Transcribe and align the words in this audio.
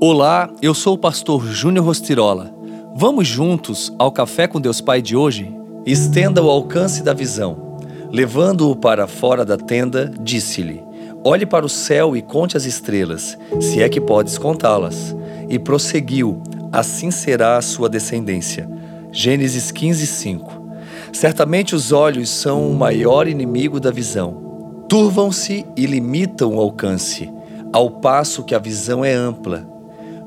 Olá, 0.00 0.50
eu 0.60 0.74
sou 0.74 0.94
o 0.94 0.98
pastor 0.98 1.46
Júnior 1.46 1.86
Rostirola. 1.86 2.52
Vamos 2.96 3.28
juntos 3.28 3.92
ao 3.96 4.10
Café 4.10 4.48
com 4.48 4.60
Deus 4.60 4.80
Pai 4.80 5.00
de 5.00 5.16
hoje? 5.16 5.54
Estenda 5.86 6.42
o 6.42 6.50
alcance 6.50 7.02
da 7.02 7.14
visão. 7.14 7.78
Levando-o 8.10 8.74
para 8.74 9.06
fora 9.06 9.44
da 9.44 9.56
tenda, 9.56 10.12
disse-lhe: 10.20 10.82
Olhe 11.22 11.46
para 11.46 11.64
o 11.64 11.68
céu 11.68 12.16
e 12.16 12.20
conte 12.20 12.56
as 12.56 12.64
estrelas, 12.64 13.38
se 13.60 13.82
é 13.82 13.88
que 13.88 14.00
podes 14.00 14.36
contá-las. 14.36 15.14
E 15.48 15.60
prosseguiu: 15.60 16.42
Assim 16.72 17.10
será 17.12 17.56
a 17.56 17.62
sua 17.62 17.88
descendência. 17.88 18.68
Gênesis 19.12 19.70
15, 19.70 20.06
5. 20.06 20.64
Certamente 21.12 21.74
os 21.74 21.92
olhos 21.92 22.28
são 22.28 22.68
o 22.68 22.74
maior 22.74 23.28
inimigo 23.28 23.78
da 23.78 23.92
visão. 23.92 24.84
Turvam-se 24.88 25.64
e 25.76 25.86
limitam 25.86 26.56
o 26.56 26.60
alcance, 26.60 27.32
ao 27.72 27.88
passo 27.88 28.42
que 28.42 28.56
a 28.56 28.58
visão 28.58 29.04
é 29.04 29.14
ampla 29.14 29.72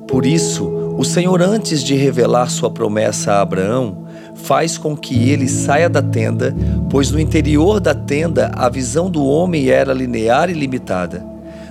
por 0.07 0.25
isso, 0.25 0.65
o 0.97 1.04
Senhor, 1.04 1.41
antes 1.41 1.83
de 1.83 1.95
revelar 1.95 2.50
sua 2.50 2.71
promessa 2.71 3.33
a 3.33 3.41
Abraão, 3.41 4.05
faz 4.33 4.77
com 4.77 4.95
que 4.95 5.29
ele 5.29 5.47
saia 5.47 5.89
da 5.89 6.01
tenda, 6.01 6.55
pois 6.89 7.11
no 7.11 7.19
interior 7.19 7.79
da 7.79 7.93
tenda 7.93 8.51
a 8.55 8.69
visão 8.69 9.09
do 9.09 9.25
homem 9.25 9.68
era 9.68 9.93
linear 9.93 10.49
e 10.49 10.54
limitada. 10.54 11.25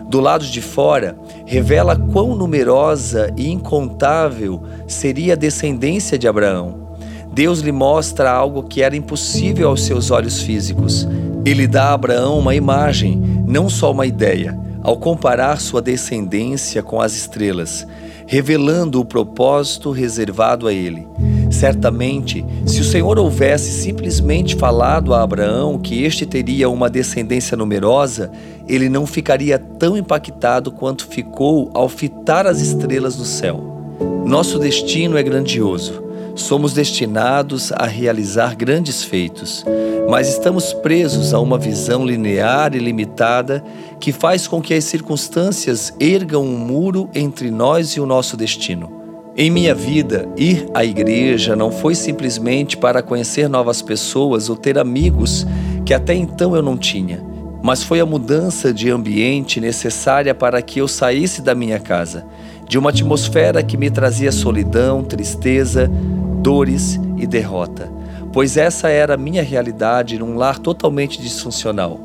Do 0.09 0.20
lado 0.20 0.45
de 0.45 0.61
fora, 0.61 1.16
revela 1.45 1.97
quão 1.97 2.37
numerosa 2.37 3.33
e 3.37 3.51
incontável 3.51 4.62
seria 4.87 5.33
a 5.33 5.37
descendência 5.37 6.19
de 6.19 6.28
Abraão. 6.28 6.87
Deus 7.33 7.61
lhe 7.61 7.73
mostra 7.73 8.30
algo 8.30 8.62
que 8.62 8.83
era 8.83 8.97
impossível 8.97 9.69
aos 9.69 9.84
seus 9.84 10.11
olhos 10.11 10.41
físicos. 10.41 11.09
Ele 11.45 11.66
dá 11.66 11.91
a 11.91 11.95
Abraão 11.95 12.39
uma 12.39 12.55
imagem, 12.55 13.36
não 13.46 13.68
só 13.68 13.92
uma 13.92 14.06
ideia, 14.06 14.59
ao 14.82 14.96
comparar 14.96 15.60
sua 15.60 15.80
descendência 15.80 16.82
com 16.82 17.00
as 17.00 17.14
estrelas 17.14 17.86
revelando 18.27 19.00
o 19.00 19.05
propósito 19.05 19.92
reservado 19.92 20.66
a 20.66 20.72
ele. 20.72 21.06
Certamente, 21.50 22.44
se 22.66 22.80
o 22.80 22.84
Senhor 22.84 23.19
houvesse 23.19 23.70
simplesmente 23.70 24.56
falado 24.56 25.14
a 25.14 25.22
Abraão 25.22 25.78
que 25.78 26.03
este 26.03 26.27
teria 26.27 26.69
uma 26.69 26.91
descendência 26.91 27.56
numerosa, 27.56 28.30
ele 28.69 28.88
não 28.88 29.06
ficaria 29.06 29.58
tão 29.58 29.97
impactado 29.97 30.72
quanto 30.72 31.06
ficou 31.06 31.70
ao 31.72 31.88
fitar 31.88 32.47
as 32.47 32.60
estrelas 32.60 33.14
do 33.14 33.25
céu. 33.25 33.97
Nosso 34.27 34.58
destino 34.58 35.16
é 35.16 35.22
grandioso. 35.22 36.03
Somos 36.34 36.75
destinados 36.75 37.72
a 37.72 37.86
realizar 37.86 38.56
grandes 38.56 39.03
feitos, 39.03 39.64
mas 40.09 40.29
estamos 40.29 40.73
presos 40.73 41.35
a 41.35 41.41
uma 41.41 41.59
visão 41.59 42.05
linear 42.05 42.75
e 42.75 42.79
limitada 42.79 43.62
que 43.99 44.12
faz 44.12 44.47
com 44.47 44.61
que 44.61 44.73
as 44.73 44.85
circunstâncias 44.85 45.93
ergam 45.99 46.45
um 46.45 46.57
muro 46.57 47.11
entre 47.15 47.51
nós 47.51 47.91
e 47.91 48.01
o 48.01 48.07
nosso 48.07 48.37
destino. 48.37 48.97
Em 49.37 49.51
minha 49.51 49.75
vida, 49.75 50.29
ir 50.37 50.67
à 50.73 50.84
igreja 50.84 51.55
não 51.55 51.71
foi 51.71 51.95
simplesmente 51.95 52.77
para 52.77 53.03
conhecer 53.03 53.49
novas 53.49 53.83
pessoas 53.83 54.49
ou 54.49 54.57
ter 54.57 54.79
amigos 54.79 55.47
que 55.84 55.93
até 55.93 56.15
então 56.15 56.57
eu 56.57 56.62
não 56.62 56.77
tinha, 56.77 57.23
mas 57.62 57.83
foi 57.83 58.01
a 58.01 58.07
mudança 58.07 58.73
de 58.73 58.91
ambiente 58.91 59.61
necessária 59.61 60.34
para 60.34 60.62
que 60.62 60.81
eu 60.81 60.89
saísse 60.89 61.43
da 61.43 61.55
minha 61.55 61.79
casa, 61.79 62.25
de 62.67 62.79
uma 62.79 62.91
atmosfera 62.91 63.62
que 63.62 63.77
me 63.77 63.91
trazia 63.91 64.33
solidão, 64.33 65.03
tristeza, 65.05 65.91
dores 66.41 66.99
e 67.19 67.27
derrota, 67.27 67.91
pois 68.37 68.59
essa 68.59 68.91
era 68.91 69.15
a 69.15 69.17
minha 69.17 69.42
realidade 69.42 70.19
num 70.19 70.37
lar 70.37 70.59
totalmente 70.59 71.19
disfuncional. 71.23 71.98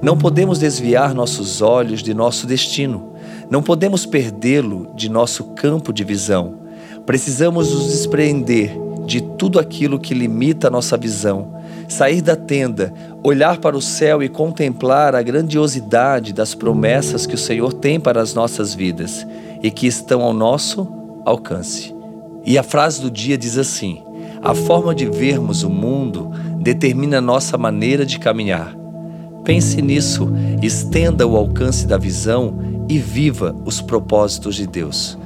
Não 0.00 0.16
podemos 0.16 0.56
desviar 0.60 1.12
nossos 1.12 1.60
olhos 1.60 2.04
de 2.04 2.14
nosso 2.14 2.46
destino, 2.46 3.14
não 3.50 3.64
podemos 3.64 4.06
perdê-lo 4.06 4.92
de 4.94 5.08
nosso 5.08 5.42
campo 5.56 5.92
de 5.92 6.04
visão. 6.04 6.54
Precisamos 7.04 7.74
nos 7.74 7.90
despreender 7.90 8.78
de 9.06 9.22
tudo 9.22 9.58
aquilo 9.58 9.98
que 9.98 10.14
limita 10.14 10.70
nossa 10.70 10.96
visão, 10.96 11.52
sair 11.88 12.22
da 12.22 12.36
tenda, 12.36 12.94
olhar 13.24 13.58
para 13.58 13.76
o 13.76 13.82
céu 13.82 14.22
e 14.22 14.28
contemplar 14.28 15.16
a 15.16 15.22
grandiosidade 15.22 16.32
das 16.32 16.54
promessas 16.54 17.26
que 17.26 17.34
o 17.34 17.38
Senhor 17.38 17.72
tem 17.72 17.98
para 17.98 18.22
as 18.22 18.34
nossas 18.34 18.72
vidas 18.72 19.26
e 19.60 19.68
que 19.68 19.88
estão 19.88 20.22
ao 20.22 20.32
nosso 20.32 20.86
alcance. 21.24 21.92
E 22.44 22.56
a 22.56 22.62
frase 22.62 23.00
do 23.00 23.10
dia 23.10 23.36
diz 23.36 23.58
assim: 23.58 24.00
A 24.42 24.56
forma 24.56 24.92
de 24.92 25.06
vermos 25.06 25.62
o 25.62 25.70
mundo 25.70 26.32
determina 26.58 27.20
nossa 27.20 27.56
maneira 27.56 28.04
de 28.04 28.18
caminhar. 28.18 28.76
Pense 29.44 29.80
nisso, 29.80 30.32
estenda 30.60 31.24
o 31.24 31.36
alcance 31.36 31.86
da 31.86 31.96
visão 31.96 32.58
e 32.88 32.98
viva 32.98 33.54
os 33.64 33.80
propósitos 33.80 34.56
de 34.56 34.66
Deus. 34.66 35.16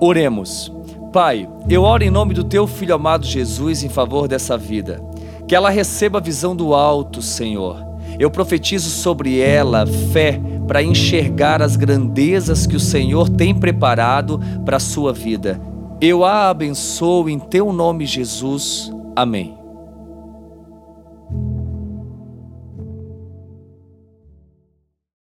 Oremos. 0.00 0.72
Pai, 1.12 1.46
eu 1.68 1.82
oro 1.82 2.02
em 2.02 2.10
nome 2.10 2.32
do 2.32 2.42
teu 2.42 2.66
filho 2.66 2.94
amado 2.94 3.26
Jesus 3.26 3.82
em 3.84 3.90
favor 3.90 4.26
dessa 4.26 4.56
vida. 4.56 4.98
Que 5.46 5.54
ela 5.54 5.68
receba 5.68 6.16
a 6.16 6.22
visão 6.22 6.56
do 6.56 6.72
alto, 6.72 7.20
Senhor. 7.20 7.86
Eu 8.18 8.30
profetizo 8.30 8.88
sobre 8.88 9.40
ela 9.40 9.86
fé 9.86 10.40
para 10.66 10.82
enxergar 10.82 11.60
as 11.60 11.76
grandezas 11.76 12.66
que 12.66 12.76
o 12.76 12.80
Senhor 12.80 13.28
tem 13.28 13.54
preparado 13.54 14.40
para 14.64 14.78
a 14.78 14.80
sua 14.80 15.12
vida 15.12 15.60
eu 16.00 16.24
a 16.24 16.50
abençoo 16.50 17.28
em 17.28 17.38
teu 17.38 17.72
nome, 17.72 18.06
Jesus. 18.06 18.92
Amém. 19.16 19.67